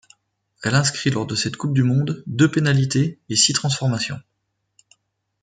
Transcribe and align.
Elle 0.63 0.73
inscrit 0.73 1.11
lors 1.11 1.27
de 1.27 1.35
cette 1.35 1.57
coupe 1.57 1.75
du 1.75 1.83
monde, 1.83 2.23
deux 2.25 2.49
pénalités 2.49 3.19
et 3.29 3.35
six 3.35 3.53
transformations. 3.53 4.19